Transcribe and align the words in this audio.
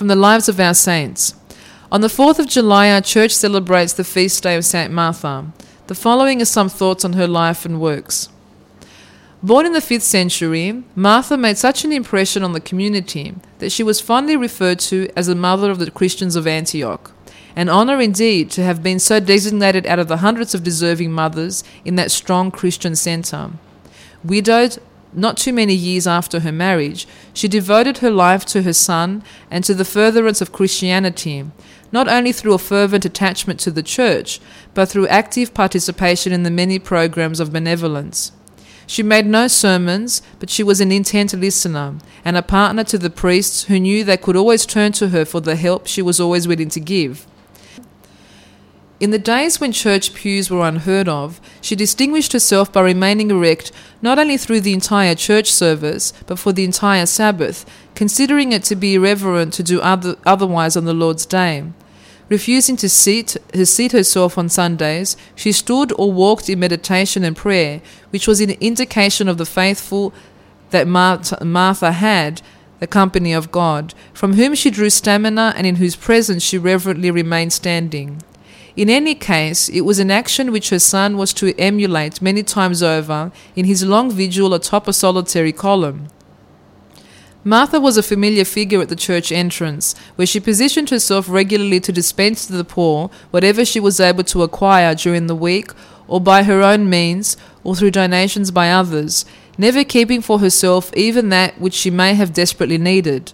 from 0.00 0.08
the 0.08 0.16
lives 0.16 0.48
of 0.48 0.58
our 0.58 0.72
saints. 0.72 1.34
On 1.92 2.00
the 2.00 2.08
4th 2.08 2.38
of 2.38 2.48
July, 2.48 2.90
our 2.90 3.02
church 3.02 3.32
celebrates 3.32 3.92
the 3.92 4.02
feast 4.02 4.42
day 4.42 4.56
of 4.56 4.64
St. 4.64 4.90
Martha. 4.90 5.52
The 5.88 5.94
following 5.94 6.40
are 6.40 6.46
some 6.46 6.70
thoughts 6.70 7.04
on 7.04 7.12
her 7.12 7.28
life 7.28 7.66
and 7.66 7.78
works. 7.78 8.30
Born 9.42 9.66
in 9.66 9.74
the 9.74 9.80
5th 9.80 10.00
century, 10.00 10.84
Martha 10.94 11.36
made 11.36 11.58
such 11.58 11.84
an 11.84 11.92
impression 11.92 12.42
on 12.42 12.54
the 12.54 12.62
community 12.62 13.34
that 13.58 13.72
she 13.72 13.82
was 13.82 14.00
fondly 14.00 14.36
referred 14.36 14.78
to 14.88 15.10
as 15.14 15.26
the 15.26 15.34
mother 15.34 15.70
of 15.70 15.78
the 15.78 15.90
Christians 15.90 16.34
of 16.34 16.46
Antioch. 16.46 17.12
An 17.54 17.68
honour 17.68 18.00
indeed 18.00 18.50
to 18.52 18.64
have 18.64 18.82
been 18.82 19.00
so 19.00 19.20
designated 19.20 19.86
out 19.86 19.98
of 19.98 20.08
the 20.08 20.24
hundreds 20.24 20.54
of 20.54 20.64
deserving 20.64 21.12
mothers 21.12 21.62
in 21.84 21.96
that 21.96 22.10
strong 22.10 22.50
Christian 22.50 22.96
centre. 22.96 23.50
Widowed 24.24 24.78
not 25.12 25.36
too 25.36 25.52
many 25.52 25.74
years 25.74 26.06
after 26.06 26.40
her 26.40 26.52
marriage, 26.52 27.06
she 27.32 27.48
devoted 27.48 27.98
her 27.98 28.10
life 28.10 28.44
to 28.46 28.62
her 28.62 28.72
son 28.72 29.22
and 29.50 29.64
to 29.64 29.74
the 29.74 29.84
furtherance 29.84 30.40
of 30.40 30.52
Christianity, 30.52 31.44
not 31.92 32.08
only 32.08 32.32
through 32.32 32.54
a 32.54 32.58
fervent 32.58 33.04
attachment 33.04 33.58
to 33.60 33.70
the 33.70 33.82
church, 33.82 34.40
but 34.74 34.88
through 34.88 35.08
active 35.08 35.52
participation 35.54 36.32
in 36.32 36.42
the 36.42 36.50
many 36.50 36.78
programs 36.78 37.40
of 37.40 37.52
benevolence. 37.52 38.32
She 38.86 39.02
made 39.04 39.26
no 39.26 39.46
sermons, 39.46 40.20
but 40.40 40.50
she 40.50 40.64
was 40.64 40.80
an 40.80 40.90
intent 40.90 41.32
listener 41.32 41.94
and 42.24 42.36
a 42.36 42.42
partner 42.42 42.82
to 42.84 42.98
the 42.98 43.08
priests 43.08 43.64
who 43.64 43.78
knew 43.78 44.02
they 44.02 44.16
could 44.16 44.34
always 44.34 44.66
turn 44.66 44.90
to 44.92 45.10
her 45.10 45.24
for 45.24 45.40
the 45.40 45.54
help 45.54 45.86
she 45.86 46.02
was 46.02 46.18
always 46.18 46.48
willing 46.48 46.70
to 46.70 46.80
give. 46.80 47.26
In 49.00 49.12
the 49.12 49.18
days 49.18 49.58
when 49.58 49.72
church 49.72 50.12
pews 50.12 50.50
were 50.50 50.68
unheard 50.68 51.08
of, 51.08 51.40
she 51.62 51.74
distinguished 51.74 52.34
herself 52.34 52.70
by 52.70 52.82
remaining 52.82 53.30
erect 53.30 53.72
not 54.02 54.18
only 54.18 54.36
through 54.36 54.60
the 54.60 54.74
entire 54.74 55.14
church 55.14 55.50
service, 55.50 56.12
but 56.26 56.38
for 56.38 56.52
the 56.52 56.64
entire 56.64 57.06
Sabbath, 57.06 57.64
considering 57.94 58.52
it 58.52 58.62
to 58.64 58.76
be 58.76 58.96
irreverent 58.96 59.54
to 59.54 59.62
do 59.62 59.80
other, 59.80 60.16
otherwise 60.26 60.76
on 60.76 60.84
the 60.84 60.92
Lord's 60.92 61.24
day. 61.24 61.64
Refusing 62.28 62.76
to 62.76 62.88
to 62.90 63.66
seat 63.66 63.92
herself 63.92 64.36
on 64.36 64.50
Sundays, 64.50 65.16
she 65.34 65.50
stood 65.50 65.92
or 65.98 66.12
walked 66.12 66.50
in 66.50 66.60
meditation 66.60 67.24
and 67.24 67.34
prayer, 67.34 67.80
which 68.10 68.28
was 68.28 68.42
an 68.42 68.50
indication 68.60 69.28
of 69.28 69.38
the 69.38 69.46
faithful 69.46 70.12
that 70.70 70.86
Martha 70.86 71.92
had, 71.92 72.42
the 72.80 72.86
company 72.86 73.32
of 73.32 73.50
God, 73.50 73.94
from 74.12 74.34
whom 74.34 74.54
she 74.54 74.70
drew 74.70 74.90
stamina 74.90 75.54
and 75.56 75.66
in 75.66 75.76
whose 75.76 75.96
presence 75.96 76.42
she 76.42 76.58
reverently 76.58 77.10
remained 77.10 77.54
standing. 77.54 78.22
In 78.76 78.88
any 78.88 79.14
case, 79.14 79.68
it 79.68 79.80
was 79.82 79.98
an 79.98 80.10
action 80.10 80.52
which 80.52 80.70
her 80.70 80.78
son 80.78 81.16
was 81.16 81.32
to 81.34 81.58
emulate 81.58 82.22
many 82.22 82.42
times 82.42 82.82
over 82.82 83.32
in 83.56 83.64
his 83.64 83.84
long 83.84 84.10
vigil 84.10 84.54
atop 84.54 84.86
a 84.86 84.92
solitary 84.92 85.52
column. 85.52 86.08
Martha 87.42 87.80
was 87.80 87.96
a 87.96 88.02
familiar 88.02 88.44
figure 88.44 88.82
at 88.82 88.90
the 88.90 88.96
church 88.96 89.32
entrance, 89.32 89.94
where 90.16 90.26
she 90.26 90.38
positioned 90.38 90.90
herself 90.90 91.26
regularly 91.28 91.80
to 91.80 91.90
dispense 91.90 92.46
to 92.46 92.52
the 92.52 92.64
poor 92.64 93.10
whatever 93.30 93.64
she 93.64 93.80
was 93.80 93.98
able 93.98 94.24
to 94.24 94.42
acquire 94.42 94.94
during 94.94 95.26
the 95.26 95.34
week, 95.34 95.72
or 96.06 96.20
by 96.20 96.42
her 96.42 96.60
own 96.60 96.90
means, 96.90 97.38
or 97.64 97.74
through 97.74 97.92
donations 97.92 98.50
by 98.50 98.70
others, 98.70 99.24
never 99.56 99.84
keeping 99.84 100.20
for 100.20 100.38
herself 100.38 100.94
even 100.94 101.30
that 101.30 101.58
which 101.58 101.74
she 101.74 101.90
may 101.90 102.12
have 102.12 102.34
desperately 102.34 102.78
needed. 102.78 103.32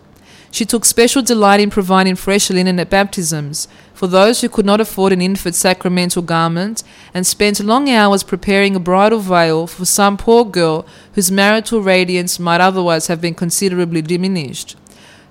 She 0.57 0.65
took 0.65 0.87
special 0.87 1.21
delight 1.21 1.61
in 1.61 1.69
providing 1.69 2.17
fresh 2.17 2.49
linen 2.49 2.81
at 2.81 2.89
baptisms 2.89 3.69
for 3.93 4.07
those 4.07 4.41
who 4.41 4.49
could 4.49 4.65
not 4.65 4.81
afford 4.81 5.12
an 5.12 5.21
infant 5.21 5.55
sacramental 5.55 6.23
garment, 6.23 6.83
and 7.12 7.27
spent 7.27 7.61
long 7.61 7.91
hours 7.91 8.23
preparing 8.23 8.75
a 8.75 8.81
bridal 8.81 9.19
veil 9.19 9.67
for 9.67 9.84
some 9.84 10.17
poor 10.17 10.47
girl 10.47 10.87
whose 11.12 11.31
marital 11.31 11.83
radiance 11.83 12.39
might 12.39 12.62
otherwise 12.62 13.09
have 13.09 13.21
been 13.21 13.34
considerably 13.34 14.01
diminished. 14.01 14.77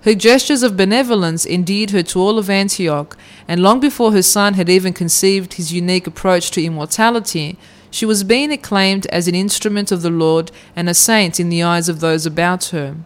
Her 0.01 0.13
gestures 0.13 0.61
of 0.61 0.77
benevolence 0.77 1.43
endeared 1.43 1.89
her 1.89 2.03
to 2.03 2.19
all 2.21 2.37
of 2.37 2.47
Antioch, 2.47 3.17
and 3.47 3.63
long 3.63 3.79
before 3.79 4.11
her 4.11 4.21
son 4.21 4.53
had 4.53 4.69
even 4.69 4.93
conceived 4.93 5.55
his 5.55 5.73
unique 5.73 6.05
approach 6.05 6.51
to 6.51 6.63
immortality, 6.63 7.57
she 7.89 8.05
was 8.05 8.23
being 8.23 8.51
acclaimed 8.51 9.07
as 9.07 9.27
an 9.27 9.33
instrument 9.33 9.91
of 9.91 10.03
the 10.03 10.11
Lord 10.11 10.51
and 10.75 10.87
a 10.87 10.93
saint 10.93 11.39
in 11.39 11.49
the 11.49 11.63
eyes 11.63 11.89
of 11.89 11.99
those 11.99 12.27
about 12.27 12.65
her. 12.65 12.97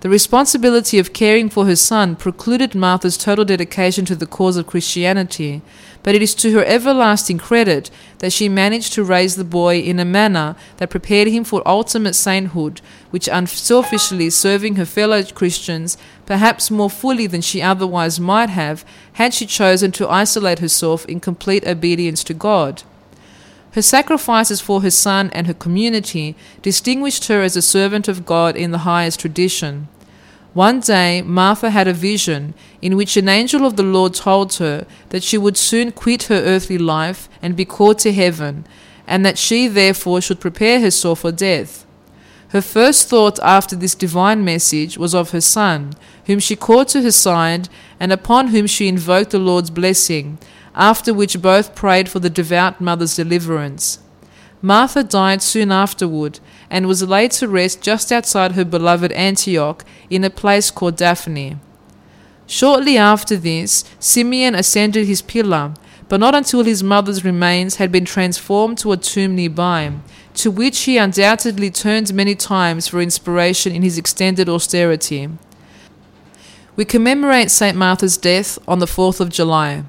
The 0.00 0.08
responsibility 0.08 0.98
of 0.98 1.12
caring 1.12 1.50
for 1.50 1.66
her 1.66 1.76
son 1.76 2.16
precluded 2.16 2.74
Martha's 2.74 3.18
total 3.18 3.44
dedication 3.44 4.06
to 4.06 4.16
the 4.16 4.26
cause 4.26 4.56
of 4.56 4.66
Christianity, 4.66 5.60
but 6.02 6.14
it 6.14 6.22
is 6.22 6.34
to 6.36 6.52
her 6.54 6.64
everlasting 6.64 7.36
credit 7.36 7.90
that 8.20 8.32
she 8.32 8.48
managed 8.48 8.94
to 8.94 9.04
raise 9.04 9.36
the 9.36 9.44
boy 9.44 9.78
in 9.78 10.00
a 10.00 10.06
manner 10.06 10.56
that 10.78 10.88
prepared 10.88 11.28
him 11.28 11.44
for 11.44 11.62
ultimate 11.68 12.14
sainthood, 12.14 12.80
which 13.10 13.28
unselfishly 13.28 14.30
serving 14.30 14.76
her 14.76 14.86
fellow 14.86 15.22
Christians, 15.22 15.98
perhaps 16.24 16.70
more 16.70 16.88
fully 16.88 17.26
than 17.26 17.42
she 17.42 17.60
otherwise 17.60 18.18
might 18.18 18.48
have, 18.48 18.86
had 19.14 19.34
she 19.34 19.44
chosen 19.44 19.92
to 19.92 20.08
isolate 20.08 20.60
herself 20.60 21.04
in 21.04 21.20
complete 21.20 21.66
obedience 21.66 22.24
to 22.24 22.32
God. 22.32 22.84
Her 23.72 23.82
sacrifices 23.82 24.60
for 24.60 24.82
her 24.82 24.90
son 24.90 25.30
and 25.32 25.46
her 25.46 25.54
community 25.54 26.34
distinguished 26.60 27.28
her 27.28 27.42
as 27.42 27.56
a 27.56 27.62
servant 27.62 28.08
of 28.08 28.26
God 28.26 28.56
in 28.56 28.72
the 28.72 28.78
highest 28.78 29.20
tradition. 29.20 29.88
One 30.54 30.80
day, 30.80 31.22
Martha 31.22 31.70
had 31.70 31.86
a 31.86 31.92
vision 31.92 32.54
in 32.82 32.96
which 32.96 33.16
an 33.16 33.28
angel 33.28 33.64
of 33.64 33.76
the 33.76 33.84
Lord 33.84 34.14
told 34.14 34.54
her 34.54 34.84
that 35.10 35.22
she 35.22 35.38
would 35.38 35.56
soon 35.56 35.92
quit 35.92 36.24
her 36.24 36.34
earthly 36.34 36.78
life 36.78 37.28
and 37.40 37.54
be 37.54 37.64
called 37.64 38.00
to 38.00 38.12
heaven, 38.12 38.66
and 39.06 39.24
that 39.24 39.38
she 39.38 39.68
therefore 39.68 40.20
should 40.20 40.40
prepare 40.40 40.80
herself 40.80 41.20
for 41.20 41.30
death. 41.30 41.86
Her 42.48 42.60
first 42.60 43.08
thought 43.08 43.38
after 43.44 43.76
this 43.76 43.94
divine 43.94 44.44
message 44.44 44.98
was 44.98 45.14
of 45.14 45.30
her 45.30 45.40
son, 45.40 45.92
whom 46.26 46.40
she 46.40 46.56
called 46.56 46.88
to 46.88 47.02
her 47.02 47.12
side, 47.12 47.68
and 48.00 48.12
upon 48.12 48.48
whom 48.48 48.66
she 48.66 48.88
invoked 48.88 49.30
the 49.30 49.38
Lord's 49.38 49.70
blessing, 49.70 50.36
after 50.80 51.12
which 51.12 51.42
both 51.42 51.74
prayed 51.74 52.08
for 52.08 52.20
the 52.20 52.30
devout 52.30 52.80
mother's 52.80 53.14
deliverance. 53.14 53.98
Martha 54.62 55.04
died 55.04 55.42
soon 55.42 55.70
afterward 55.70 56.40
and 56.70 56.86
was 56.86 57.02
laid 57.02 57.30
to 57.32 57.46
rest 57.46 57.82
just 57.82 58.10
outside 58.10 58.52
her 58.52 58.64
beloved 58.64 59.12
Antioch 59.12 59.84
in 60.08 60.24
a 60.24 60.30
place 60.30 60.70
called 60.70 60.96
Daphne. 60.96 61.58
Shortly 62.46 62.96
after 62.96 63.36
this, 63.36 63.84
Simeon 63.98 64.54
ascended 64.54 65.06
his 65.06 65.22
pillar, 65.22 65.74
but 66.08 66.18
not 66.18 66.34
until 66.34 66.64
his 66.64 66.82
mother's 66.82 67.24
remains 67.24 67.76
had 67.76 67.92
been 67.92 68.06
transformed 68.06 68.78
to 68.78 68.92
a 68.92 68.96
tomb 68.96 69.36
nearby, 69.36 69.92
to 70.34 70.50
which 70.50 70.80
he 70.80 70.96
undoubtedly 70.96 71.70
turned 71.70 72.12
many 72.14 72.34
times 72.34 72.88
for 72.88 73.02
inspiration 73.02 73.74
in 73.74 73.82
his 73.82 73.98
extended 73.98 74.48
austerity. 74.48 75.28
We 76.74 76.86
commemorate 76.86 77.50
St. 77.50 77.76
Martha's 77.76 78.16
death 78.16 78.58
on 78.66 78.78
the 78.78 78.86
4th 78.86 79.20
of 79.20 79.28
July. 79.28 79.84